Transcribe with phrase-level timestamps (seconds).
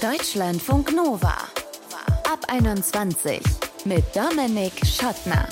[0.00, 1.34] Deutschlandfunk Nova.
[2.32, 3.40] Ab 21
[3.84, 5.48] mit Dominik Schottner.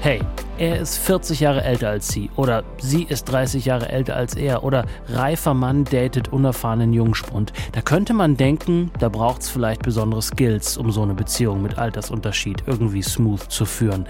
[0.00, 0.20] Hey,
[0.58, 4.62] er ist 40 Jahre älter als sie oder sie ist 30 Jahre älter als er
[4.62, 7.54] oder reifer Mann datet unerfahrenen Jungspund.
[7.72, 11.78] Da könnte man denken, da braucht es vielleicht besondere Skills, um so eine Beziehung mit
[11.78, 14.06] Altersunterschied irgendwie smooth zu führen.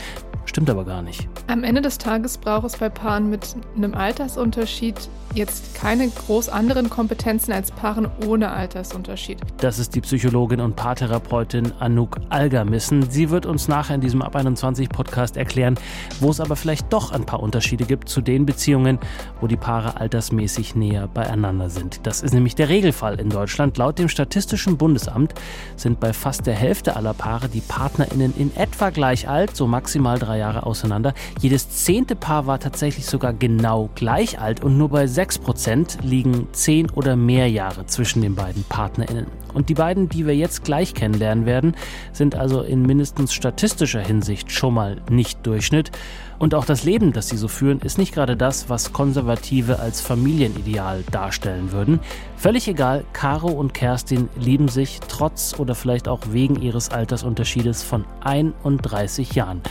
[0.49, 1.29] Stimmt aber gar nicht.
[1.47, 6.89] Am Ende des Tages braucht es bei Paaren mit einem Altersunterschied jetzt keine groß anderen
[6.89, 9.39] Kompetenzen als Paaren ohne Altersunterschied.
[9.59, 13.11] Das ist die Psychologin und Paartherapeutin Anouk Algermissen.
[13.11, 15.79] Sie wird uns nachher in diesem Ab 21 Podcast erklären,
[16.21, 18.99] wo es aber vielleicht doch ein paar Unterschiede gibt zu den Beziehungen,
[19.41, 22.07] wo die Paare altersmäßig näher beieinander sind.
[22.07, 23.77] Das ist nämlich der Regelfall in Deutschland.
[23.77, 25.35] Laut dem Statistischen Bundesamt
[25.77, 30.19] sind bei fast der Hälfte aller Paare die PartnerInnen in etwa gleich alt, so maximal
[30.19, 31.13] drei Jahre auseinander.
[31.41, 36.91] Jedes zehnte Paar war tatsächlich sogar genau gleich alt und nur bei 6% liegen 10
[36.91, 39.27] oder mehr Jahre zwischen den beiden PartnerInnen.
[39.55, 41.75] Und die beiden, die wir jetzt gleich kennenlernen werden,
[42.13, 45.91] sind also in mindestens statistischer Hinsicht schon mal nicht Durchschnitt.
[46.39, 50.01] Und auch das Leben, das sie so führen, ist nicht gerade das, was Konservative als
[50.01, 51.99] Familienideal darstellen würden.
[52.37, 58.05] Völlig egal, Caro und Kerstin lieben sich trotz oder vielleicht auch wegen ihres Altersunterschiedes von
[58.21, 59.63] 31 Jahren.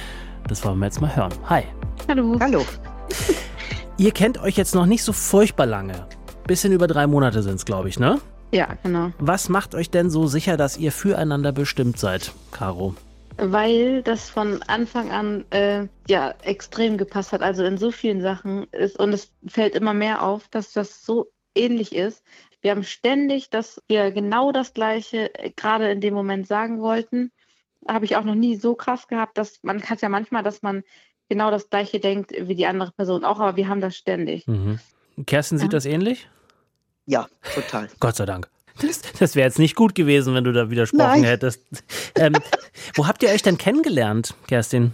[0.47, 1.33] Das wollen wir jetzt mal hören.
[1.49, 1.63] Hi.
[2.07, 2.37] Hallo.
[2.39, 2.65] Hallo.
[3.97, 6.07] Ihr kennt euch jetzt noch nicht so furchtbar lange.
[6.45, 8.21] Bisschen über drei Monate sind es, glaube ich, ne?
[8.53, 9.11] Ja, genau.
[9.19, 12.95] Was macht euch denn so sicher, dass ihr füreinander bestimmt seid, Caro?
[13.35, 17.41] Weil das von Anfang an äh, ja extrem gepasst hat.
[17.41, 21.29] Also in so vielen Sachen ist und es fällt immer mehr auf, dass das so
[21.55, 22.23] ähnlich ist.
[22.61, 27.31] Wir haben ständig, dass wir genau das Gleiche äh, gerade in dem Moment sagen wollten.
[27.87, 30.83] Habe ich auch noch nie so krass gehabt, dass man hat ja manchmal, dass man
[31.29, 34.47] genau das Gleiche denkt wie die andere Person auch, aber wir haben das ständig.
[34.47, 34.79] Mhm.
[35.25, 35.77] Kerstin sieht Ja.
[35.77, 36.27] das ähnlich?
[37.05, 37.87] Ja, total.
[37.99, 38.49] Gott sei Dank.
[38.81, 41.23] Das, das wäre jetzt nicht gut gewesen, wenn du da widersprochen Nein.
[41.23, 41.61] hättest.
[42.15, 42.33] Ähm,
[42.95, 44.93] wo habt ihr euch denn kennengelernt, Kerstin?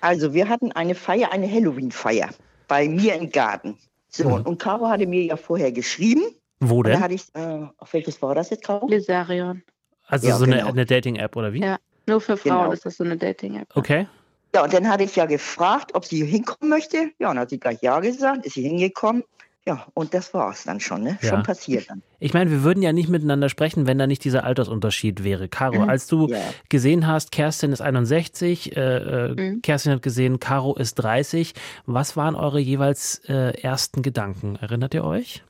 [0.00, 2.28] Also wir hatten eine Feier, eine Halloween-Feier
[2.68, 3.76] bei mir im Garten.
[4.08, 4.42] So, Mhm.
[4.46, 6.22] und Caro hatte mir ja vorher geschrieben.
[6.60, 7.00] Wo Und da denn?
[7.00, 8.86] hatte ich, äh, auf welches war das jetzt, Caro?
[8.86, 9.62] Lisarion.
[10.06, 10.68] Also Ja, so eine, genau.
[10.68, 11.60] eine Dating-App oder wie?
[11.62, 11.78] Ja.
[12.06, 12.72] Nur für Frauen Genau.
[12.72, 13.68] ist das so eine Dating-App.
[13.74, 14.06] Okay.
[14.54, 17.10] Ja, und dann hatte ich ja gefragt, ob sie hinkommen möchte.
[17.18, 19.24] Ja, und hat sie gleich Ja gesagt, ist sie hingekommen.
[19.66, 21.18] Ja, und das war's dann schon, ne?
[21.22, 21.30] Ja.
[21.30, 22.02] Schon passiert dann.
[22.20, 25.48] Ich meine, wir würden ja nicht miteinander sprechen, wenn da nicht dieser Altersunterschied wäre.
[25.48, 25.88] Caro, Mhm.
[25.88, 26.36] als du Ja.
[26.68, 29.62] gesehen hast, Kerstin ist 61, äh, äh, Mhm.
[29.62, 31.54] Kerstin hat gesehen, Caro ist 30.
[31.86, 34.56] Was waren eure jeweils äh, ersten Gedanken?
[34.56, 35.42] Erinnert ihr euch?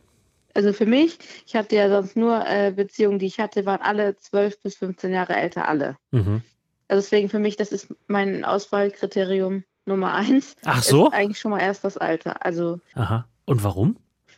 [0.55, 4.17] Also für mich, ich hatte ja sonst nur äh, Beziehungen, die ich hatte, waren alle
[4.17, 5.97] 12 bis 15 Jahre älter, alle.
[6.13, 6.43] Mhm.
[6.89, 10.57] Also deswegen für mich, das ist mein Auswahlkriterium Nummer eins.
[10.65, 11.09] Ach so?
[11.09, 12.45] Ist eigentlich schon mal erst das Alter.
[12.45, 13.27] Also Aha.
[13.45, 13.97] Und warum?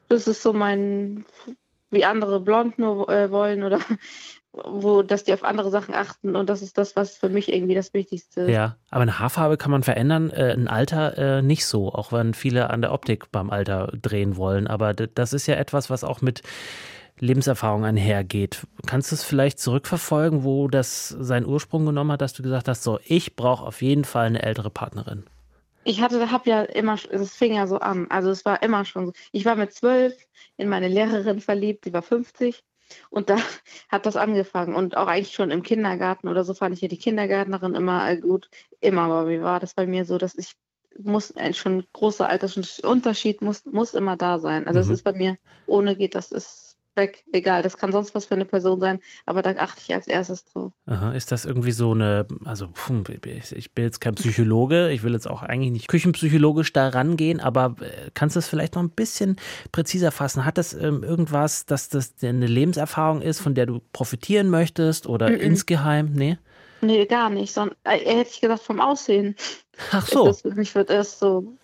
[0.09, 1.25] das ist so mein,
[1.91, 3.81] wie andere blond nur äh, wollen oder
[4.65, 7.75] wo, dass die auf andere Sachen achten und das ist das, was für mich irgendwie
[7.75, 8.51] das Wichtigste ist.
[8.51, 12.35] Ja, aber eine Haarfarbe kann man verändern, äh, ein Alter äh, nicht so, auch wenn
[12.35, 14.67] viele an der Optik beim Alter drehen wollen.
[14.67, 16.43] Aber das ist ja etwas, was auch mit
[17.19, 18.67] Lebenserfahrung einhergeht.
[18.87, 22.83] Kannst du es vielleicht zurückverfolgen, wo das seinen Ursprung genommen hat, dass du gesagt hast,
[22.83, 25.25] so, ich brauche auf jeden Fall eine ältere Partnerin?
[25.85, 28.07] Ich hatte, habe ja immer, es fing ja so an.
[28.11, 29.13] Also es war immer schon so.
[29.33, 30.15] Ich war mit zwölf
[30.57, 32.63] in meine Lehrerin verliebt, die war 50.
[33.11, 33.37] Und da
[33.89, 34.75] hat das angefangen.
[34.75, 38.19] Und auch eigentlich schon im Kindergarten oder so fand ich ja die Kindergärtnerin immer äh,
[38.19, 38.49] gut.
[38.81, 40.55] Immer, aber wie war das bei mir so, dass ich
[40.99, 44.67] muss ein schon großer Altersunterschied muss, muss immer da sein.
[44.67, 44.95] Also es Mhm.
[44.95, 45.37] ist bei mir,
[45.67, 46.66] ohne geht das ist
[46.97, 47.25] weg.
[47.33, 50.45] Egal, das kann sonst was für eine Person sein, aber da achte ich als erstes
[50.47, 50.73] drauf.
[50.87, 52.69] Aha, ist das irgendwie so eine, also
[53.53, 57.77] ich- bin jetzt kein Psychologe, ich will jetzt auch eigentlich nicht küchenpsychologisch da rangehen, aber
[57.81, 59.37] äh, kannst du es vielleicht noch ein bisschen
[59.73, 60.45] präziser fassen?
[60.45, 65.31] Hat das ähm, irgendwas, dass das eine Lebenserfahrung ist, von der du profitieren möchtest oder
[65.31, 65.41] Mhm.
[65.41, 66.13] insgeheim?
[66.13, 66.39] Nee?
[66.83, 67.53] Nee, gar nicht.
[67.53, 69.35] Sondern, äh, hätte ich gesagt, vom Aussehen.
[69.93, 70.27] Ach so.
[70.27, 71.57] Das, mich wird erst so,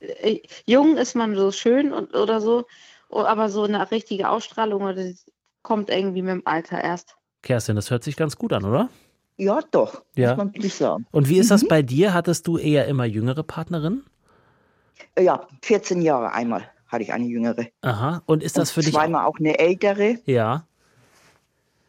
[0.00, 2.66] äh, jung ist man so schön und, oder so,
[3.10, 5.26] aber so eine richtige Ausstrahlung oder das
[5.62, 7.16] kommt irgendwie mit dem Alter erst.
[7.42, 8.88] Kerstin, das hört sich ganz gut an, oder?
[9.36, 10.02] Ja, doch.
[10.16, 10.30] Ja.
[10.30, 11.06] Muss man wirklich sagen.
[11.10, 12.14] Und wie ist das bei dir?
[12.14, 14.04] Hattest du eher immer jüngere Partnerinnen?
[15.18, 17.66] Ja, 14 Jahre einmal hatte ich eine jüngere.
[17.82, 18.22] Aha.
[18.26, 18.94] Und ist das Und für dich?
[18.94, 20.18] Zweimal auch eine ältere.
[20.24, 20.64] Ja.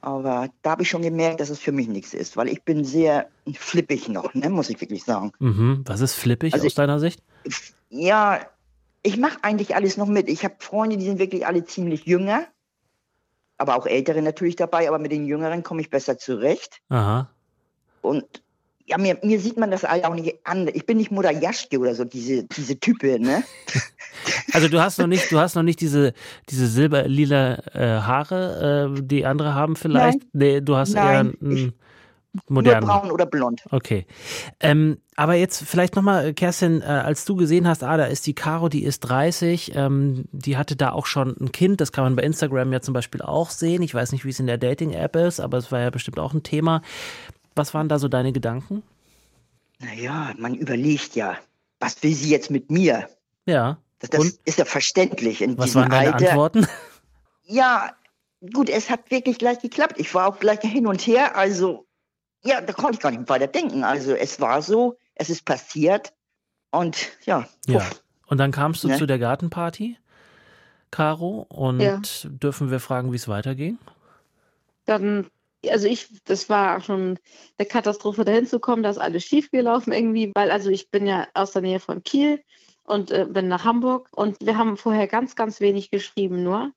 [0.01, 2.83] Aber da habe ich schon gemerkt, dass es für mich nichts ist, weil ich bin
[2.83, 5.31] sehr flippig noch, ne, muss ich wirklich sagen.
[5.39, 5.83] Mhm.
[5.85, 7.21] Was ist flippig Also aus ich- deiner Sicht?
[7.89, 8.41] Ja,
[9.07, 10.27] ich mache eigentlich alles noch mit.
[10.27, 12.45] Ich habe Freunde, die sind wirklich alle ziemlich jünger,
[13.57, 16.81] aber auch ältere natürlich dabei, aber mit den Jüngeren komme ich besser zurecht.
[16.89, 17.29] Aha.
[18.01, 18.25] Und
[18.85, 20.69] ja, mir, mir sieht man das auch nicht an.
[20.73, 23.43] Ich bin nicht Mutter Jaschke oder so, diese, diese Type, ne?
[24.51, 26.13] Also du hast noch nicht, du hast noch nicht diese,
[26.49, 30.19] diese silberlila äh, Haare, äh, die andere haben vielleicht.
[30.19, 30.29] Nein.
[30.33, 31.73] Nee, du hast Nein, eher einen
[32.47, 32.87] modernen.
[32.87, 33.63] Nur braun oder blond.
[33.71, 34.05] Okay.
[34.59, 38.33] Ähm, aber jetzt vielleicht nochmal, Kerstin, äh, als du gesehen hast, ah, da ist die
[38.33, 42.15] Caro, die ist 30, ähm, die hatte da auch schon ein Kind, das kann man
[42.15, 43.81] bei Instagram ja zum Beispiel auch sehen.
[43.81, 46.33] Ich weiß nicht, wie es in der Dating-App ist, aber es war ja bestimmt auch
[46.33, 46.81] ein Thema.
[47.55, 48.83] Was waren da so deine Gedanken?
[49.79, 51.37] Naja, man überlegt ja,
[51.79, 53.09] was will sie jetzt mit mir?
[53.45, 53.79] Ja.
[53.99, 56.29] Das, das ist ja verständlich in Was diesem waren deine Alter.
[56.29, 56.67] Antworten?
[57.49, 57.95] Ja,
[58.53, 59.95] gut, es hat wirklich gleich geklappt.
[59.97, 61.35] Ich war auch gleich hin und her.
[61.35, 61.86] Also,
[62.47, 63.83] ja, da konnte ich gar nicht weiter denken.
[63.83, 66.13] Also, es war so, es ist passiert.
[66.71, 67.79] Und ja, Ja.
[67.79, 68.03] puff.
[68.27, 68.97] Und dann kamst du Ne?
[68.97, 69.97] zu der Gartenparty,
[70.91, 72.01] Caro, und Ja.
[72.25, 73.77] dürfen wir fragen, wie es weiterging?
[74.85, 75.29] Dann,
[75.69, 77.17] also ich, das war schon
[77.57, 81.05] eine Katastrophe, dahin zu kommen, da ist alles schief gelaufen irgendwie, weil also ich bin
[81.07, 82.41] ja aus der Nähe von Kiel
[82.83, 86.71] und äh, bin nach Hamburg und wir haben vorher ganz, ganz wenig geschrieben nur.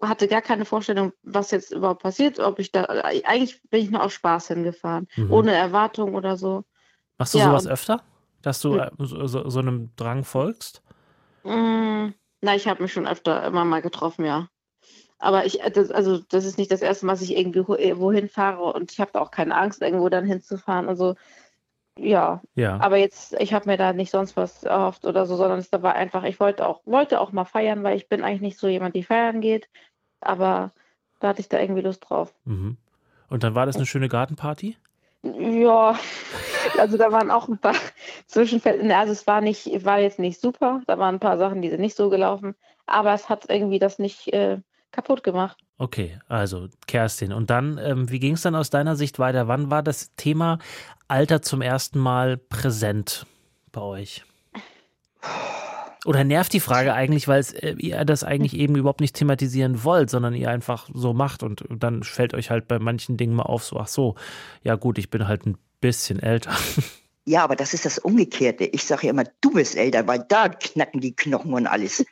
[0.00, 4.02] Hatte gar keine Vorstellung, was jetzt überhaupt passiert, ob ich da, eigentlich bin ich nur
[4.02, 5.32] auf Spaß hingefahren, Mhm.
[5.32, 6.64] ohne Erwartung oder so.
[7.18, 8.02] Machst du Ja, sowas öfter?
[8.42, 8.80] Dass du Mhm.
[8.80, 10.82] äh, so, so, so einem Drang folgst?
[11.42, 12.10] Mm,
[12.40, 14.48] na, ich habe mich schon öfter immer mal getroffen, ja.
[15.18, 17.98] Aber ich, äh, das, also das ist nicht das erste Mal, dass ich irgendwie äh,
[17.98, 20.88] wohin fahre und ich habe da auch keine Angst, irgendwo dann hinzufahren.
[20.88, 21.16] Also
[21.98, 22.80] ja, Ja.
[22.80, 25.94] aber jetzt, ich habe mir da nicht sonst was erhofft oder so, sondern es war
[25.94, 28.94] einfach, ich wollte auch, wollte auch mal feiern, weil ich bin eigentlich nicht so jemand,
[28.94, 29.68] die feiern geht.
[30.20, 30.72] Aber
[31.20, 32.34] da hatte ich da irgendwie Lust drauf.
[32.44, 32.76] Mhm.
[33.28, 34.76] Und dann war das eine schöne Gartenparty?
[35.22, 35.98] Ja,
[36.78, 37.74] also da waren auch ein paar
[38.26, 38.96] Zwischenfälle.
[38.96, 40.82] Also es war nicht, war jetzt nicht super.
[40.86, 42.54] Da waren ein paar Sachen, die sind nicht so gelaufen.
[42.86, 44.58] Aber es hat irgendwie das nicht äh,
[44.92, 45.58] kaputt gemacht.
[45.78, 47.32] Okay, also Kerstin.
[47.32, 49.46] Und dann, ähm, wie ging es dann aus deiner Sicht weiter?
[49.46, 50.58] Wann war das Thema
[51.06, 53.26] Alter zum ersten Mal präsent
[53.70, 54.24] bei euch?
[56.04, 60.10] Oder nervt die Frage eigentlich, weil äh, ihr das eigentlich eben überhaupt nicht thematisieren wollt,
[60.10, 63.64] sondern ihr einfach so macht und dann fällt euch halt bei manchen Dingen mal auf,
[63.64, 64.16] so, ach so,
[64.62, 66.52] ja gut, ich bin halt ein bisschen älter.
[67.24, 68.64] Ja, aber das ist das Umgekehrte.
[68.64, 72.02] Ich sage ja immer, du bist älter, weil da knacken die Knochen und alles.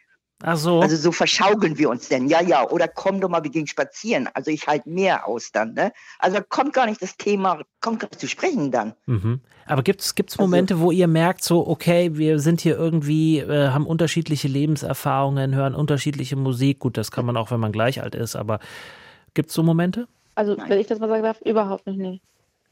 [0.43, 0.81] Ach so.
[0.81, 2.29] Also so verschaukeln wir uns denn.
[2.29, 2.69] Ja, ja.
[2.69, 4.29] Oder komm doch mal, wir gehen spazieren.
[4.35, 5.73] Also ich halte mehr aus dann.
[5.73, 5.93] Ne?
[6.19, 8.95] Also da kommt gar nicht das Thema, kommt gar nicht zu sprechen dann.
[9.07, 9.41] Mhm.
[9.65, 13.71] Aber gibt es Also Momente, wo ihr merkt, so, okay, wir sind hier irgendwie, äh,
[13.71, 16.81] haben unterschiedliche Lebenserfahrungen, hören unterschiedliche Musik?
[16.81, 18.61] Gut, das kann man auch, wenn man gleich alt ist, aber
[19.35, 20.07] gibt es so Momente?
[20.35, 20.69] Also, Nein.
[20.69, 21.99] wenn ich das mal sagen darf, überhaupt nicht.
[21.99, 22.21] Nee.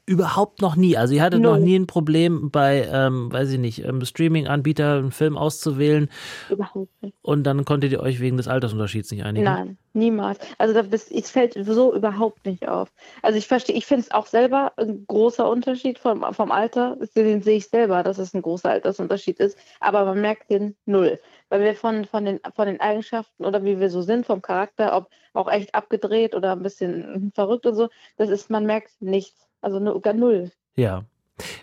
[0.07, 0.97] Überhaupt noch nie.
[0.97, 1.57] Also ihr hattet Null.
[1.57, 6.09] noch nie ein Problem bei, ähm, weiß ich nicht, ähm, Streaming-Anbieter einen Film auszuwählen
[6.49, 7.15] Überhaupt nicht.
[7.23, 9.45] und dann konntet ihr euch wegen des Altersunterschieds nicht einigen.
[9.45, 10.37] Nein, niemals.
[10.59, 12.91] Also da bist, es fällt so überhaupt nicht auf.
[13.23, 16.97] Also ich verstehe, ich finde es auch selber ein großer Unterschied vom, vom Alter.
[17.15, 19.57] Den sehe ich selber, dass es ein großer Altersunterschied ist.
[19.79, 21.19] Aber man merkt den null.
[21.49, 24.95] Weil wir von, von, den, von den Eigenschaften oder wie wir so sind, vom Charakter,
[24.95, 29.41] ob auch echt abgedreht oder ein bisschen verrückt und so, das ist, man merkt nichts.
[29.65, 30.51] Also nur, gar null.
[30.75, 31.05] Ja.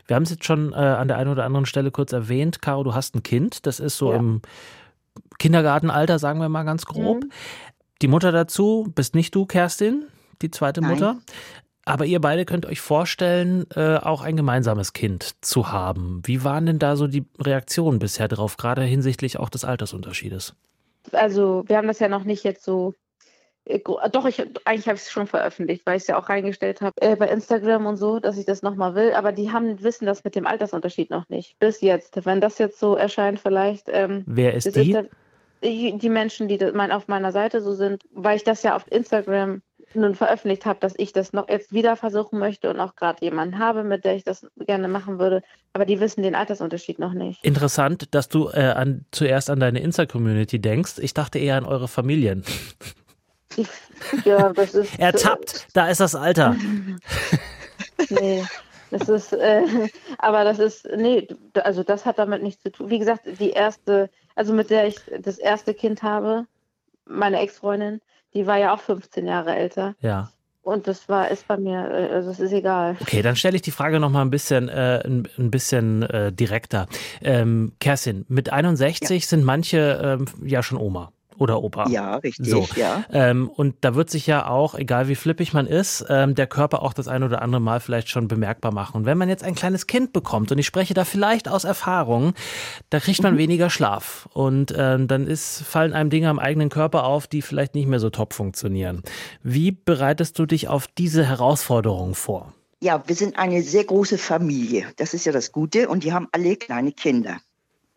[0.08, 2.60] Wir haben es jetzt schon äh, an der einen oder anderen Stelle kurz erwähnt.
[2.60, 3.64] Caro, du hast ein Kind.
[3.64, 4.18] Das ist so Ja.
[4.18, 4.42] im
[5.38, 7.22] Kindergartenalter, sagen wir mal ganz grob.
[7.22, 7.30] Mhm.
[8.02, 10.06] Die Mutter dazu bist nicht du, Kerstin,
[10.42, 10.90] die zweite Nein.
[10.90, 11.18] Mutter.
[11.84, 16.22] Aber ihr beide könnt euch vorstellen, äh, auch ein gemeinsames Kind zu haben.
[16.24, 20.56] Wie waren denn da so die Reaktionen bisher drauf, gerade hinsichtlich auch des Altersunterschiedes?
[21.12, 22.94] Also wir haben das ja noch nicht jetzt so.
[23.64, 26.28] Äh, gro- Doch, ich, eigentlich habe ich es schon veröffentlicht, weil ich es ja auch
[26.28, 29.12] reingestellt habe äh, bei Instagram und so, dass ich das nochmal will.
[29.14, 31.58] Aber die haben wissen das mit dem Altersunterschied noch nicht.
[31.58, 32.24] Bis jetzt.
[32.26, 33.88] Wenn das jetzt so erscheint, vielleicht.
[33.88, 34.92] Ähm, Wer ist die?
[34.92, 35.08] dann-
[35.64, 38.74] die, die Menschen, die das, mein, auf meiner Seite so sind, weil ich das ja
[38.74, 39.62] auf Instagram
[39.94, 43.58] nun veröffentlicht habe, dass ich das noch jetzt wieder versuchen möchte und auch gerade jemanden
[43.60, 45.42] habe, mit der ich das gerne machen würde.
[45.72, 47.44] Aber die wissen den Altersunterschied noch nicht.
[47.44, 50.94] Interessant, dass du äh, an, zuerst an deine Insta-Community denkst.
[50.98, 52.42] Ich dachte eher an eure Familien.
[54.24, 54.98] Ja, das ist.
[54.98, 56.56] Ertappt, da ist das Alter.
[58.10, 58.44] Nee,
[58.90, 59.62] das ist, äh,
[60.18, 62.90] aber das ist, nee, also das hat damit nichts zu tun.
[62.90, 66.46] Wie gesagt, die erste, also mit der ich das erste Kind habe,
[67.06, 68.00] meine Ex-Freundin,
[68.34, 69.94] die war ja auch 15 Jahre älter.
[70.00, 70.30] Ja.
[70.62, 72.96] Und das war, ist bei mir, äh, also es ist egal.
[73.00, 76.86] Okay, dann stelle ich die Frage noch mal ein bisschen, äh, ein, bisschen äh, direkter.
[77.22, 81.88] Ähm, Kerstin, mit 61 sind manche ähm, ja schon Oma oder Opa.
[81.88, 82.68] Ja, richtig, So.
[82.76, 83.04] ja.
[83.12, 86.82] Ähm, und da wird sich ja auch, egal wie flippig man ist, ähm, der Körper
[86.82, 88.98] auch das ein oder andere Mal vielleicht schon bemerkbar machen.
[88.98, 92.34] Und wenn man jetzt ein kleines Kind bekommt, und ich spreche da vielleicht aus Erfahrung,
[92.90, 94.28] da kriegt man weniger Schlaf.
[94.32, 98.00] Und ähm, dann ist, fallen einem Dinge am eigenen Körper auf, die vielleicht nicht mehr
[98.00, 99.02] so top funktionieren.
[99.42, 102.52] Wie bereitest du dich auf diese Herausforderung vor?
[102.80, 104.86] Ja, wir sind eine sehr große Familie.
[104.96, 105.88] Das ist ja das Gute.
[105.88, 107.38] Und die haben alle kleine Kinder.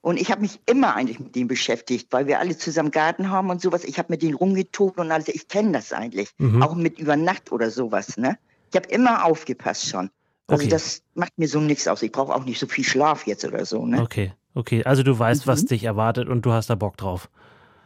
[0.06, 3.50] Und ich habe mich immer eigentlich mit denen beschäftigt, weil wir alle zusammen Garten haben
[3.50, 3.84] und sowas.
[3.84, 5.30] Ich habe mit denen rumgetobt und alles.
[5.30, 6.30] Ich kenne das eigentlich.
[6.38, 6.62] Mhm.
[6.62, 8.16] Auch mit über Nacht oder sowas.
[8.16, 8.38] Ne?
[8.70, 10.12] Ich habe immer aufgepasst schon.
[10.46, 10.70] Also okay.
[10.70, 12.04] das macht mir so nichts aus.
[12.04, 13.84] Ich brauche auch nicht so viel Schlaf jetzt oder so.
[13.84, 14.00] Ne?
[14.00, 14.84] Okay, okay.
[14.84, 15.52] Also du weißt, mhm.
[15.52, 17.28] was dich erwartet und du hast da Bock drauf.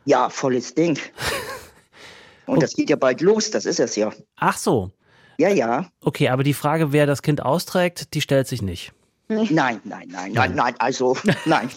[0.03, 0.99] Ja, volles Ding.
[2.47, 2.59] und okay.
[2.59, 4.11] das geht ja bald los, das ist es ja.
[4.35, 4.91] Ach so.
[5.38, 5.89] Ja, ja.
[6.01, 8.91] Okay, aber die Frage, wer das Kind austrägt, die stellt sich nicht.
[9.29, 11.69] Nein, nein, nein, nein, nein, also nein.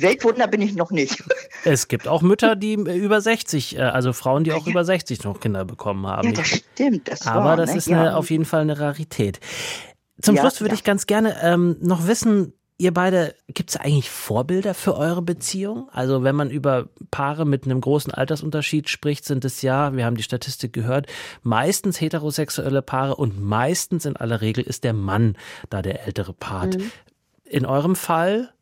[0.00, 1.22] Weltwunder bin ich noch nicht.
[1.64, 5.40] Es gibt auch Mütter, die über 60, äh, also Frauen, die auch über 60 noch
[5.40, 6.28] Kinder bekommen haben.
[6.28, 7.08] Ja, das stimmt.
[7.08, 7.76] Das Aber war, das ne?
[7.78, 9.40] ist eine, auf jeden Fall eine Rarität.
[10.22, 10.78] Zum ja, Schluss würde ja.
[10.78, 15.88] ich ganz gerne ähm, noch wissen, ihr beide, gibt es eigentlich Vorbilder für eure Beziehung?
[15.92, 20.16] Also wenn man über Paare mit einem großen Altersunterschied spricht, sind es ja, wir haben
[20.16, 21.06] die Statistik gehört,
[21.42, 25.36] meistens heterosexuelle Paare und meistens in aller Regel ist der Mann
[25.70, 26.78] da der ältere Part.
[26.78, 26.90] Mhm.
[27.44, 28.52] In eurem Fall,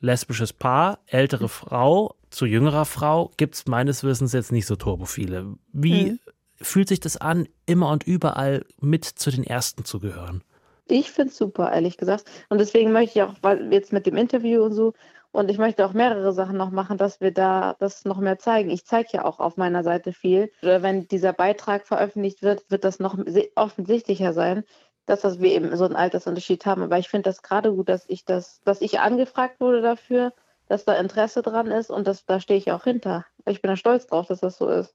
[0.00, 5.54] lesbisches Paar, ältere Frau zu jüngerer Frau, gibt es meines Wissens jetzt nicht so turbophile.
[5.72, 6.20] Wie mhm.
[6.56, 10.42] fühlt sich das an, immer und überall mit zu den Ersten zu gehören?
[10.88, 12.24] Ich finde es super, ehrlich gesagt.
[12.48, 14.92] Und deswegen möchte ich auch, weil jetzt mit dem Interview und so,
[15.36, 18.70] und ich möchte auch mehrere Sachen noch machen, dass wir da das noch mehr zeigen.
[18.70, 20.50] Ich zeige ja auch auf meiner Seite viel.
[20.62, 23.18] Wenn dieser Beitrag veröffentlicht wird, wird das noch
[23.54, 24.64] offensichtlicher sein,
[25.06, 26.82] dass das wir eben so einen Altersunterschied haben.
[26.82, 30.32] Aber ich finde das gerade gut, dass ich das, dass ich angefragt wurde dafür,
[30.68, 33.24] dass da Interesse dran ist und das, da stehe ich auch hinter.
[33.46, 34.94] Ich bin da stolz drauf, dass das so ist.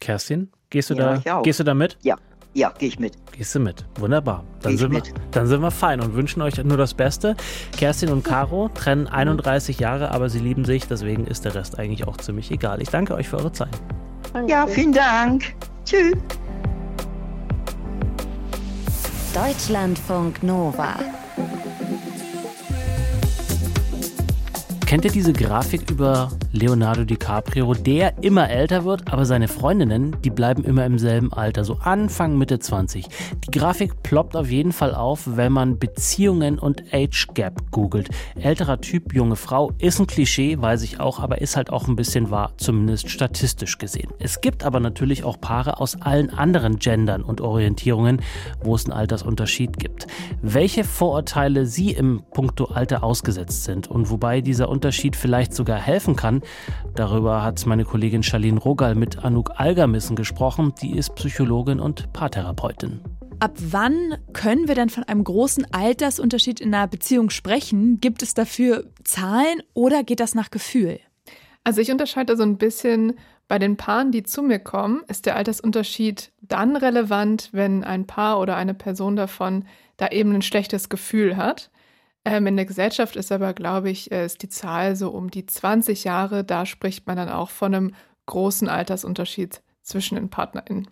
[0.00, 1.96] Kerstin, gehst du ja, da, gehst du da mit?
[2.02, 2.16] Ja.
[2.56, 3.14] Ja, gehe ich mit.
[3.32, 3.84] Gehst du mit?
[3.98, 4.44] Wunderbar.
[4.62, 7.34] Dann sind, wir, dann sind wir fein und wünschen euch nur das Beste.
[7.76, 12.06] Kerstin und Caro trennen 31 Jahre, aber sie lieben sich, deswegen ist der Rest eigentlich
[12.06, 12.80] auch ziemlich egal.
[12.80, 13.76] Ich danke euch für eure Zeit.
[14.32, 14.52] Danke.
[14.52, 15.52] Ja, vielen Dank.
[15.84, 16.14] Tschüss.
[19.34, 20.94] Deutschlandfunk Nova.
[24.86, 30.30] Kennt ihr diese Grafik über Leonardo DiCaprio, der immer älter wird, aber seine Freundinnen, die
[30.30, 33.08] bleiben immer im selben Alter, so Anfang, Mitte 20.
[33.44, 38.08] Die Grafik ploppt auf jeden Fall auf, wenn man Beziehungen und Age Gap googelt.
[38.40, 41.96] Älterer Typ, junge Frau, ist ein Klischee, weiß ich auch, aber ist halt auch ein
[41.96, 44.12] bisschen wahr, zumindest statistisch gesehen.
[44.20, 48.22] Es gibt aber natürlich auch Paare aus allen anderen Gendern und Orientierungen,
[48.62, 50.06] wo es einen Altersunterschied gibt.
[50.40, 56.14] Welche Vorurteile sie im Punkto Alter ausgesetzt sind und wobei dieser Unterschied vielleicht sogar helfen
[56.14, 56.42] kann,
[56.94, 60.72] Darüber hat meine Kollegin Charlene Rogal mit Anouk Algermissen gesprochen.
[60.82, 63.00] Die ist Psychologin und Paartherapeutin.
[63.40, 68.00] Ab wann können wir denn von einem großen Altersunterschied in einer Beziehung sprechen?
[68.00, 71.00] Gibt es dafür Zahlen oder geht das nach Gefühl?
[71.64, 73.14] Also ich unterscheide so ein bisschen
[73.48, 78.40] bei den Paaren, die zu mir kommen, ist der Altersunterschied dann relevant, wenn ein Paar
[78.40, 79.64] oder eine Person davon
[79.96, 81.70] da eben ein schlechtes Gefühl hat.
[82.24, 85.46] Ähm, in der Gesellschaft ist aber, glaube ich, äh, ist die Zahl so um die
[85.46, 86.44] 20 Jahre.
[86.44, 87.94] Da spricht man dann auch von einem
[88.26, 90.88] großen Altersunterschied zwischen den PartnerInnen.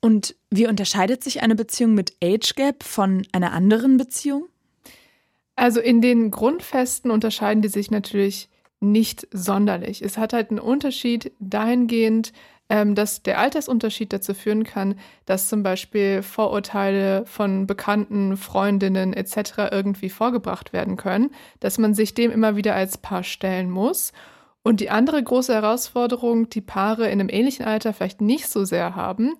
[0.00, 4.46] Und wie unterscheidet sich eine Beziehung mit Age Gap von einer anderen Beziehung?
[5.56, 8.48] Also in den Grundfesten unterscheiden die sich natürlich
[8.80, 10.02] nicht sonderlich.
[10.02, 12.32] Es hat halt einen Unterschied dahingehend,
[12.68, 19.70] ähm, dass der Altersunterschied dazu führen kann, dass zum Beispiel Vorurteile von Bekannten, Freundinnen etc.
[19.70, 24.12] irgendwie vorgebracht werden können, dass man sich dem immer wieder als Paar stellen muss.
[24.62, 28.94] Und die andere große Herausforderung, die Paare in einem ähnlichen Alter vielleicht nicht so sehr
[28.94, 29.34] haben,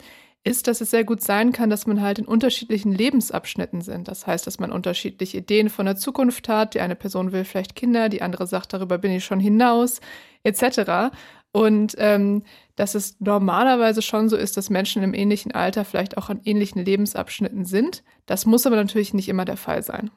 [0.44, 4.08] ist, dass es sehr gut sein kann, dass man halt in unterschiedlichen Lebensabschnitten sind.
[4.08, 6.74] Das heißt, dass man unterschiedliche Ideen von der Zukunft hat.
[6.74, 10.00] Die eine Person will vielleicht Kinder, die andere sagt, darüber bin ich schon hinaus,
[10.44, 11.14] etc.
[11.52, 12.44] Und ähm,
[12.78, 16.84] dass es normalerweise schon so ist, dass Menschen im ähnlichen Alter vielleicht auch an ähnlichen
[16.84, 18.04] Lebensabschnitten sind.
[18.26, 20.10] Das muss aber natürlich nicht immer der Fall sein.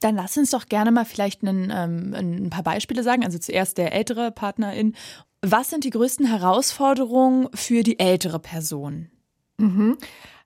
[0.00, 3.24] Dann lass uns doch gerne mal vielleicht einen, ähm, ein paar Beispiele sagen.
[3.24, 4.94] Also zuerst der ältere Partnerin.
[5.40, 9.10] Was sind die größten Herausforderungen für die ältere Person?
[9.58, 9.96] Mhm.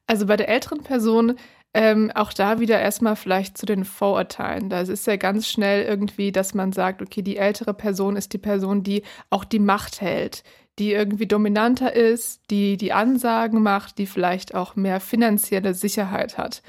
[0.06, 1.36] Also bei der älteren Person
[1.74, 4.68] ähm, auch da wieder erstmal vielleicht zu den Vorurteilen.
[4.68, 8.38] Da ist ja ganz schnell irgendwie, dass man sagt, okay, die ältere Person ist die
[8.38, 10.42] Person, die auch die Macht hält,
[10.78, 16.62] die irgendwie dominanter ist, die die Ansagen macht, die vielleicht auch mehr finanzielle Sicherheit hat.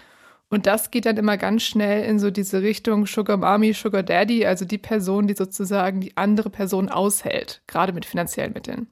[0.50, 4.46] Und das geht dann immer ganz schnell in so diese Richtung Sugar Mommy, Sugar Daddy,
[4.46, 8.88] also die Person, die sozusagen die andere Person aushält, gerade mit finanziellen Mitteln.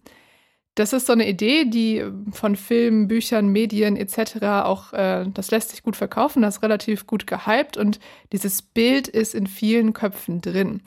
[0.76, 4.44] Das ist so eine Idee, die von Filmen, Büchern, Medien etc.
[4.64, 8.00] auch, äh, das lässt sich gut verkaufen, das ist relativ gut gehypt und
[8.32, 10.84] dieses Bild ist in vielen Köpfen drin.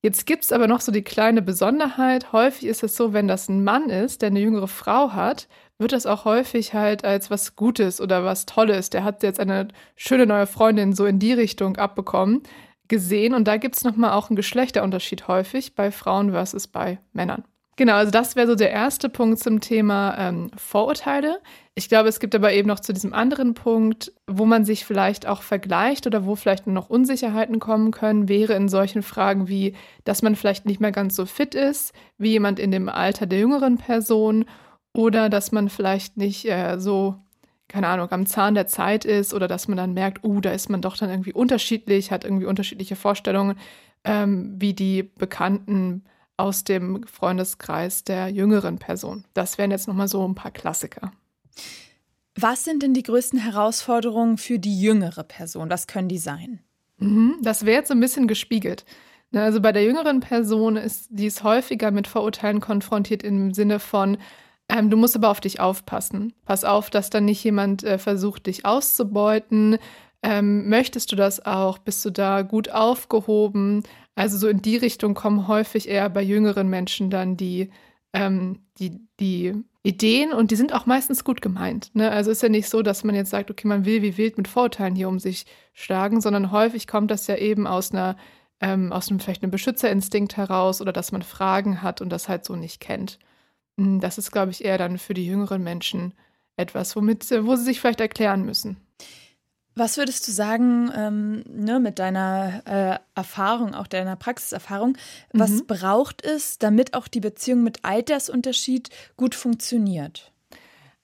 [0.00, 2.32] Jetzt gibt es aber noch so die kleine Besonderheit.
[2.32, 5.92] Häufig ist es so, wenn das ein Mann ist, der eine jüngere Frau hat, wird
[5.92, 8.90] das auch häufig halt als was Gutes oder was Tolles.
[8.90, 12.42] Der hat jetzt eine schöne neue Freundin so in die Richtung abbekommen,
[12.86, 13.34] gesehen.
[13.34, 17.44] Und da gibt es nochmal auch einen Geschlechterunterschied häufig bei Frauen versus bei Männern.
[17.78, 21.40] Genau, also das wäre so der erste Punkt zum Thema ähm, Vorurteile.
[21.76, 25.28] Ich glaube, es gibt aber eben noch zu diesem anderen Punkt, wo man sich vielleicht
[25.28, 30.22] auch vergleicht oder wo vielleicht noch Unsicherheiten kommen können, wäre in solchen Fragen wie, dass
[30.22, 33.78] man vielleicht nicht mehr ganz so fit ist wie jemand in dem Alter der jüngeren
[33.78, 34.46] Person
[34.92, 37.14] oder dass man vielleicht nicht äh, so,
[37.68, 40.68] keine Ahnung, am Zahn der Zeit ist oder dass man dann merkt, uh, da ist
[40.68, 43.56] man doch dann irgendwie unterschiedlich, hat irgendwie unterschiedliche Vorstellungen,
[44.02, 46.02] ähm, wie die Bekannten
[46.38, 49.24] aus dem Freundeskreis der jüngeren Person.
[49.34, 51.12] Das wären jetzt nochmal so ein paar Klassiker.
[52.34, 55.70] Was sind denn die größten Herausforderungen für die jüngere Person?
[55.70, 56.60] Was können die sein?
[56.98, 58.84] Mhm, das wäre jetzt so ein bisschen gespiegelt.
[59.30, 64.16] Ne, also bei der jüngeren Person ist dies häufiger mit Vorurteilen konfrontiert im Sinne von,
[64.68, 66.34] ähm, du musst aber auf dich aufpassen.
[66.44, 69.78] Pass auf, dass dann nicht jemand äh, versucht, dich auszubeuten.
[70.22, 71.78] Ähm, möchtest du das auch?
[71.78, 73.82] Bist du da gut aufgehoben?
[74.18, 77.70] Also so in die Richtung kommen häufig eher bei jüngeren Menschen dann die,
[78.12, 81.94] ähm, die, die Ideen und die sind auch meistens gut gemeint.
[81.94, 82.10] Ne?
[82.10, 84.48] Also ist ja nicht so, dass man jetzt sagt, okay, man will wie wild mit
[84.48, 88.16] Vorurteilen hier um sich schlagen, sondern häufig kommt das ja eben aus einer,
[88.60, 92.44] ähm, aus einem vielleicht einem Beschützerinstinkt heraus oder dass man Fragen hat und das halt
[92.44, 93.20] so nicht kennt.
[93.78, 96.12] Hm, das ist, glaube ich, eher dann für die jüngeren Menschen
[96.56, 98.78] etwas, womit, wo sie sich vielleicht erklären müssen.
[99.78, 104.98] Was würdest du sagen, ähm, ne, mit deiner äh, Erfahrung, auch deiner Praxiserfahrung,
[105.32, 105.66] was mhm.
[105.68, 110.32] braucht es, damit auch die Beziehung mit Altersunterschied gut funktioniert?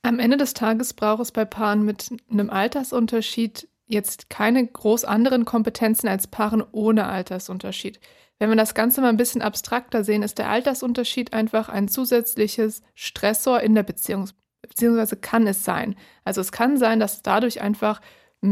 [0.02, 5.44] Am Ende des Tages braucht es bei Paaren mit einem Altersunterschied jetzt keine groß anderen
[5.44, 8.00] Kompetenzen als Paaren ohne Altersunterschied.
[8.40, 12.82] Wenn wir das Ganze mal ein bisschen abstrakter sehen, ist der Altersunterschied einfach ein zusätzliches
[12.96, 14.28] Stressor in der Beziehung,
[14.62, 15.94] beziehungsweise kann es sein.
[16.24, 18.00] Also es kann sein, dass dadurch einfach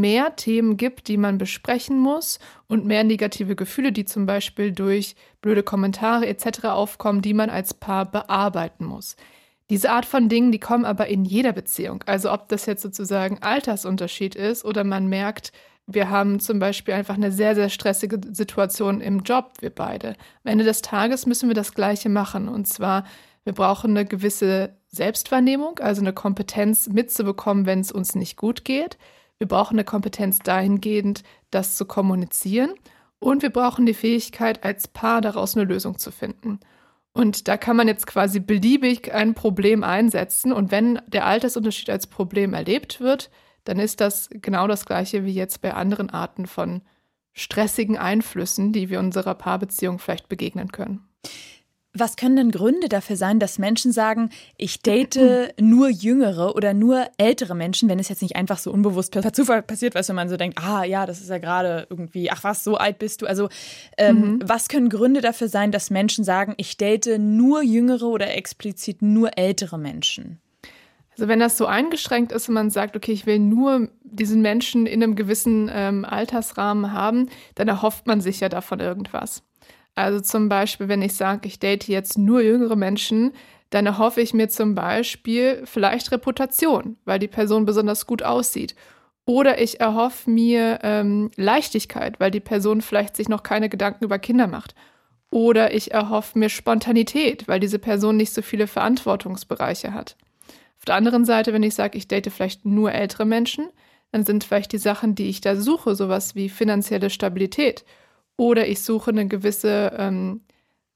[0.00, 5.14] mehr Themen gibt, die man besprechen muss und mehr negative Gefühle, die zum Beispiel durch
[5.40, 6.64] blöde Kommentare etc.
[6.64, 9.16] aufkommen, die man als Paar bearbeiten muss.
[9.70, 12.02] Diese Art von Dingen, die kommen aber in jeder Beziehung.
[12.06, 15.52] Also ob das jetzt sozusagen Altersunterschied ist oder man merkt,
[15.86, 20.10] wir haben zum Beispiel einfach eine sehr, sehr stressige Situation im Job, wir beide.
[20.44, 22.48] Am Ende des Tages müssen wir das Gleiche machen.
[22.48, 23.04] Und zwar,
[23.44, 28.98] wir brauchen eine gewisse Selbstwahrnehmung, also eine Kompetenz mitzubekommen, wenn es uns nicht gut geht.
[29.38, 32.74] Wir brauchen eine Kompetenz dahingehend, das zu kommunizieren.
[33.18, 36.58] Und wir brauchen die Fähigkeit, als Paar daraus eine Lösung zu finden.
[37.12, 40.52] Und da kann man jetzt quasi beliebig ein Problem einsetzen.
[40.52, 43.30] Und wenn der Altersunterschied als Problem erlebt wird,
[43.64, 46.82] dann ist das genau das gleiche wie jetzt bei anderen Arten von
[47.32, 51.08] stressigen Einflüssen, die wir unserer Paarbeziehung vielleicht begegnen können.
[51.94, 57.06] Was können denn Gründe dafür sein, dass Menschen sagen, ich date nur jüngere oder nur
[57.18, 60.30] ältere Menschen, wenn es jetzt nicht einfach so unbewusst per Zufall passiert, du, wenn man
[60.30, 63.26] so denkt, ah ja, das ist ja gerade irgendwie, ach was, so alt bist du.
[63.26, 63.50] Also
[63.98, 64.40] ähm, mhm.
[64.42, 69.36] was können Gründe dafür sein, dass Menschen sagen, ich date nur jüngere oder explizit nur
[69.36, 70.40] ältere Menschen?
[71.12, 74.86] Also wenn das so eingeschränkt ist und man sagt, okay, ich will nur diesen Menschen
[74.86, 79.42] in einem gewissen ähm, Altersrahmen haben, dann erhofft man sich ja davon irgendwas.
[79.94, 83.32] Also zum Beispiel, wenn ich sage, ich date jetzt nur jüngere Menschen,
[83.70, 88.74] dann erhoffe ich mir zum Beispiel vielleicht Reputation, weil die Person besonders gut aussieht.
[89.24, 94.18] Oder ich erhoffe mir ähm, Leichtigkeit, weil die Person vielleicht sich noch keine Gedanken über
[94.18, 94.74] Kinder macht.
[95.30, 100.16] Oder ich erhoffe mir Spontanität, weil diese Person nicht so viele Verantwortungsbereiche hat.
[100.78, 103.68] Auf der anderen Seite, wenn ich sage, ich date vielleicht nur ältere Menschen,
[104.10, 107.84] dann sind vielleicht die Sachen, die ich da suche, sowas wie finanzielle Stabilität
[108.42, 110.40] oder ich suche eine gewisse ähm,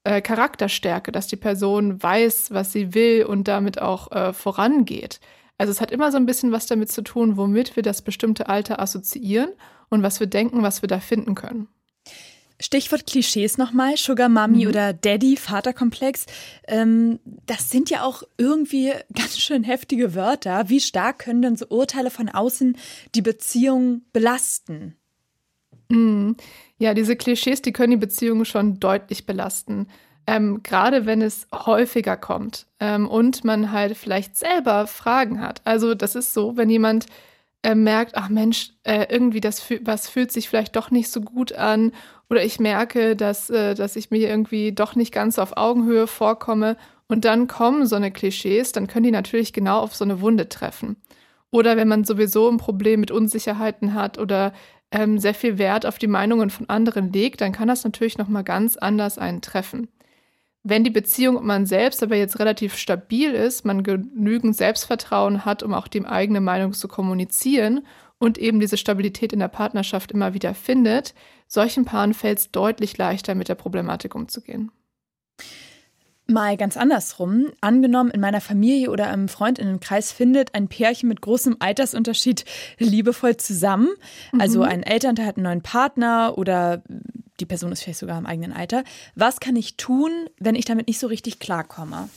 [0.03, 5.21] äh, Charakterstärke, dass die Person weiß, was sie will und damit auch äh, vorangeht.
[5.57, 8.49] Also es hat immer so ein bisschen was damit zu tun, womit wir das bestimmte
[8.49, 9.49] Alter assoziieren
[9.89, 11.69] und was wir denken, was wir da finden können.
[12.59, 14.69] Stichwort Klischees nochmal, Sugar Mami mhm.
[14.69, 16.25] oder Daddy, Vaterkomplex.
[16.67, 20.67] Ähm, das sind ja auch irgendwie ganz schön heftige Wörter.
[20.67, 22.77] Wie stark können denn so Urteile von außen
[23.15, 24.97] die Beziehung belasten?
[25.89, 26.35] Mhm.
[26.79, 29.87] Ja, diese Klischees, die können die Beziehungen schon deutlich belasten.
[30.27, 35.61] Ähm, Gerade wenn es häufiger kommt ähm, und man halt vielleicht selber Fragen hat.
[35.63, 37.05] Also das ist so, wenn jemand
[37.63, 41.53] äh, merkt, ach Mensch, äh, irgendwie das was fühlt sich vielleicht doch nicht so gut
[41.53, 41.93] an
[42.29, 46.77] oder ich merke, dass, äh, dass ich mir irgendwie doch nicht ganz auf Augenhöhe vorkomme
[47.07, 50.49] und dann kommen so eine Klischees, dann können die natürlich genau auf so eine Wunde
[50.49, 50.97] treffen.
[51.49, 54.53] Oder wenn man sowieso ein Problem mit Unsicherheiten hat oder
[54.91, 58.43] ähm, sehr viel Wert auf die Meinungen von anderen legt, dann kann das natürlich nochmal
[58.43, 59.89] ganz anders einen treffen.
[60.63, 65.73] Wenn die Beziehung man selbst aber jetzt relativ stabil ist, man genügend Selbstvertrauen hat, um
[65.73, 67.85] auch die eigene Meinung zu kommunizieren
[68.19, 71.13] und eben diese Stabilität in der Partnerschaft immer wieder findet,
[71.47, 74.71] solchen Paaren fällt es deutlich leichter, mit der Problematik umzugehen.
[76.27, 77.47] Mal ganz andersrum.
[77.61, 82.43] Angenommen, in meiner Familie oder im Freundinnenkreis findet ein Pärchen mit großem Altersunterschied
[82.79, 83.89] liebevoll zusammen.
[84.33, 84.41] Mhm.
[84.41, 86.83] Also ein Elternteil hat einen neuen Partner oder
[87.39, 88.83] die Person ist vielleicht sogar im eigenen Alter.
[89.15, 92.09] Was kann ich tun, wenn ich damit nicht so richtig klarkomme?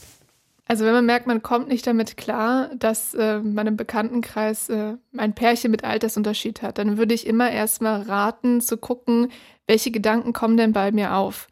[0.66, 4.94] Also wenn man merkt, man kommt nicht damit klar, dass äh, man im Bekanntenkreis äh,
[5.16, 9.32] ein Pärchen mit Altersunterschied hat, dann würde ich immer erstmal raten zu gucken,
[9.66, 11.48] welche Gedanken kommen denn bei mir auf.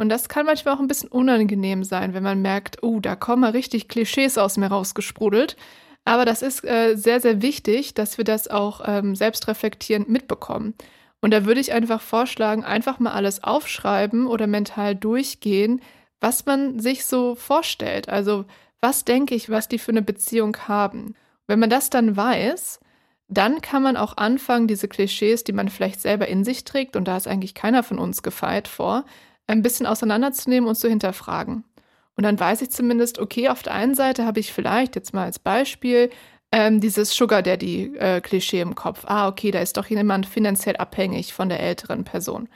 [0.00, 3.42] Und das kann manchmal auch ein bisschen unangenehm sein, wenn man merkt, oh, da kommen
[3.42, 5.58] mal richtig Klischees aus mir rausgesprudelt.
[6.06, 10.72] Aber das ist äh, sehr, sehr wichtig, dass wir das auch ähm, selbstreflektierend mitbekommen.
[11.20, 15.82] Und da würde ich einfach vorschlagen, einfach mal alles aufschreiben oder mental durchgehen,
[16.18, 18.08] was man sich so vorstellt.
[18.08, 18.46] Also,
[18.80, 21.14] was denke ich, was die für eine Beziehung haben.
[21.46, 22.80] Wenn man das dann weiß,
[23.28, 27.06] dann kann man auch anfangen, diese Klischees, die man vielleicht selber in sich trägt, und
[27.06, 29.04] da ist eigentlich keiner von uns gefeit vor,
[29.46, 31.64] ein bisschen auseinanderzunehmen und zu hinterfragen.
[32.16, 35.24] Und dann weiß ich zumindest, okay, auf der einen Seite habe ich vielleicht, jetzt mal
[35.24, 36.10] als Beispiel,
[36.52, 39.04] ähm, dieses Sugar Daddy-Klischee äh, im Kopf.
[39.06, 42.48] Ah, okay, da ist doch jemand finanziell abhängig von der älteren Person.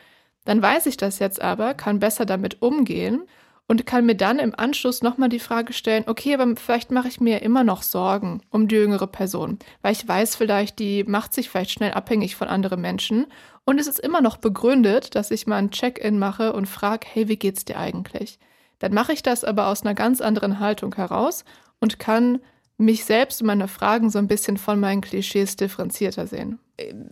[0.44, 3.22] Dann weiß ich das jetzt aber, kann besser damit umgehen
[3.66, 7.20] und kann mir dann im Anschluss nochmal die Frage stellen, okay, aber vielleicht mache ich
[7.20, 11.48] mir immer noch Sorgen um die jüngere Person, weil ich weiß vielleicht, die macht sich
[11.48, 13.26] vielleicht schnell abhängig von anderen Menschen
[13.64, 17.28] und es ist immer noch begründet, dass ich mal ein Check-in mache und frage, hey,
[17.28, 18.38] wie geht's dir eigentlich?
[18.78, 21.44] Dann mache ich das aber aus einer ganz anderen Haltung heraus
[21.80, 22.40] und kann
[22.76, 26.58] mich selbst und meine Fragen so ein bisschen von meinen Klischees differenzierter sehen.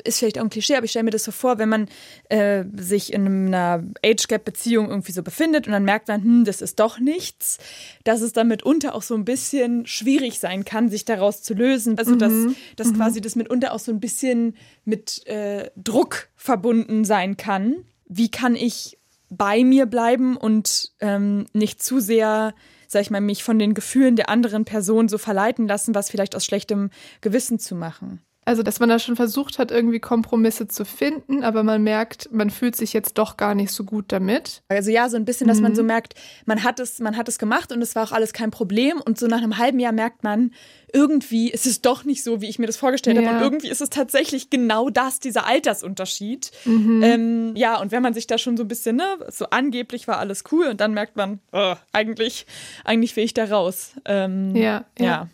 [0.03, 1.89] Ist vielleicht auch ein Klischee, aber ich stelle mir das so vor, wenn man
[2.31, 6.81] äh, sich in einer Age-Gap-Beziehung irgendwie so befindet und dann merkt man, hm, das ist
[6.81, 7.59] doch nichts,
[8.03, 11.97] dass es dann mitunter auch so ein bisschen schwierig sein kann, sich daraus zu lösen.
[11.97, 12.57] Also, dass, mhm.
[12.75, 12.97] dass mhm.
[12.97, 17.85] quasi das mitunter auch so ein bisschen mit äh, Druck verbunden sein kann.
[18.07, 18.99] Wie kann ich
[19.29, 22.53] bei mir bleiben und ähm, nicht zu sehr
[22.93, 26.37] sag ich mal, mich von den Gefühlen der anderen Person so verleiten lassen, was vielleicht
[26.37, 28.21] aus schlechtem Gewissen zu machen.
[28.45, 32.51] Also, dass man da schon versucht hat, irgendwie Kompromisse zu finden, aber man merkt, man
[32.51, 34.63] fühlt sich jetzt doch gar nicht so gut damit.
[34.69, 35.63] Also ja, so ein bisschen, dass mhm.
[35.63, 38.33] man so merkt, man hat es, man hat es gemacht und es war auch alles
[38.33, 39.01] kein Problem.
[39.01, 40.51] Und so nach einem halben Jahr merkt man,
[40.93, 43.23] irgendwie ist es doch nicht so, wie ich mir das vorgestellt ja.
[43.23, 43.37] habe.
[43.37, 46.51] Und irgendwie ist es tatsächlich genau das, dieser Altersunterschied.
[46.65, 47.03] Mhm.
[47.05, 50.19] Ähm, ja, und wenn man sich da schon so ein bisschen, ne, so angeblich war
[50.19, 52.47] alles cool und dann merkt man, oh, eigentlich,
[52.85, 53.93] eigentlich will ich da raus.
[54.05, 54.85] Ähm, ja.
[54.99, 55.05] ja.
[55.05, 55.29] ja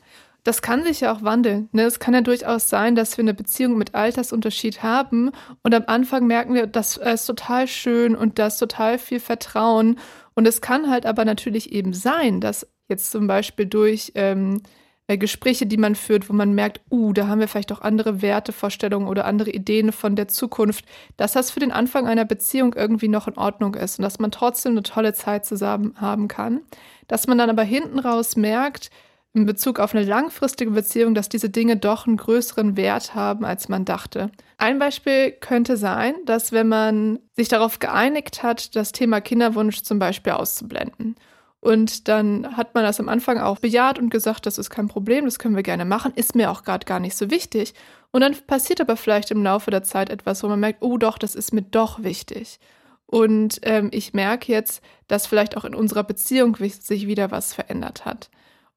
[0.44, 1.68] das kann sich ja auch wandeln.
[1.72, 1.82] Ne?
[1.82, 5.30] Es kann ja durchaus sein, dass wir eine Beziehung mit Altersunterschied haben
[5.62, 9.98] und am Anfang merken wir, das ist total schön und das ist total viel Vertrauen.
[10.34, 14.62] Und es kann halt aber natürlich eben sein, dass jetzt zum Beispiel durch ähm,
[15.08, 18.22] äh, Gespräche, die man führt, wo man merkt, uh, da haben wir vielleicht auch andere
[18.22, 20.84] Wertevorstellungen oder andere Ideen von der Zukunft,
[21.16, 24.30] dass das für den Anfang einer Beziehung irgendwie noch in Ordnung ist und dass man
[24.30, 26.60] trotzdem eine tolle Zeit zusammen haben kann.
[27.08, 28.90] Dass man dann aber hinten raus merkt,
[29.34, 33.68] in Bezug auf eine langfristige Beziehung, dass diese Dinge doch einen größeren Wert haben, als
[33.68, 34.30] man dachte.
[34.56, 39.98] Ein Beispiel könnte sein, dass wenn man sich darauf geeinigt hat, das Thema Kinderwunsch zum
[39.98, 41.16] Beispiel auszublenden.
[41.60, 45.24] Und dann hat man das am Anfang auch bejaht und gesagt, das ist kein Problem,
[45.24, 47.74] das können wir gerne machen, ist mir auch gerade gar nicht so wichtig.
[48.12, 51.18] Und dann passiert aber vielleicht im Laufe der Zeit etwas, wo man merkt, oh doch,
[51.18, 52.58] das ist mir doch wichtig.
[53.06, 58.04] Und ähm, ich merke jetzt, dass vielleicht auch in unserer Beziehung sich wieder was verändert
[58.04, 58.30] hat.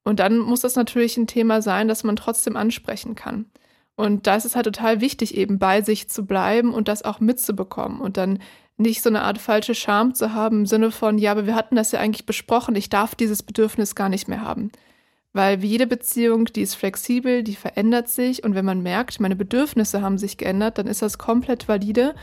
[0.04, 3.46] Und dann muss das natürlich ein Thema sein, das man trotzdem ansprechen kann.
[3.94, 7.20] Und da ist es halt total wichtig, eben bei sich zu bleiben und das auch
[7.20, 8.38] mitzubekommen und dann
[8.78, 11.76] nicht so eine Art falsche Scham zu haben im Sinne von, ja, aber wir hatten
[11.76, 14.72] das ja eigentlich besprochen, ich darf dieses Bedürfnis gar nicht mehr haben.
[15.34, 19.36] Weil wie jede Beziehung, die ist flexibel, die verändert sich und wenn man merkt, meine
[19.36, 22.14] Bedürfnisse haben sich geändert, dann ist das komplett valide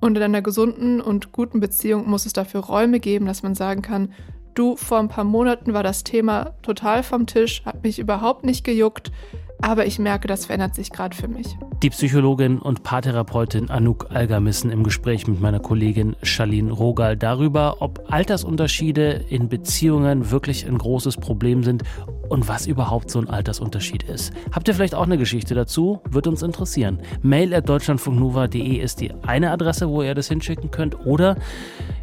[0.00, 3.82] und in einer gesunden und guten Beziehung muss es dafür Räume geben, dass man sagen
[3.82, 4.12] kann,
[4.58, 8.64] du, vor ein paar Monaten war das Thema total vom Tisch, hat mich überhaupt nicht
[8.64, 9.12] gejuckt,
[9.60, 11.46] aber ich merke, das verändert sich gerade für mich.
[11.82, 18.04] Die Psychologin und Paartherapeutin Anouk Algermissen im Gespräch mit meiner Kollegin Charlene Rogal darüber, ob
[18.10, 21.82] Altersunterschiede in Beziehungen wirklich ein großes Problem sind
[22.28, 24.32] und was überhaupt so ein Altersunterschied ist.
[24.52, 26.00] Habt ihr vielleicht auch eine Geschichte dazu?
[26.08, 27.00] Wird uns interessieren.
[27.22, 31.36] Mail at deutschlandfunknova.de ist die eine Adresse, wo ihr das hinschicken könnt oder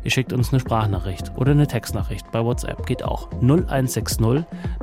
[0.06, 2.86] Ihr schickt uns eine Sprachnachricht oder eine Textnachricht bei WhatsApp.
[2.86, 4.20] Geht auch 0160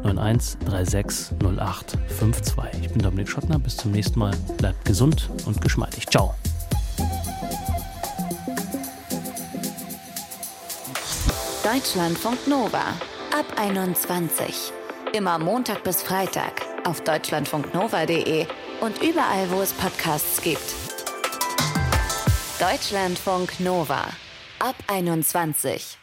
[0.03, 2.79] 9136 0852 vorbei.
[2.81, 4.33] Ich bin Dominik Schottner, bis zum nächsten Mal.
[4.59, 6.07] Bleibt gesund und geschmeidig.
[6.09, 6.35] Ciao.
[11.65, 12.85] Deutschlandfunk Nova
[13.33, 14.73] ab 21.
[15.13, 18.47] Immer Montag bis Freitag auf deutschlandfunknova.de
[18.81, 20.75] und überall, wo es Podcasts gibt.
[22.59, 24.07] Deutschlandfunk Nova
[24.59, 26.02] ab 21.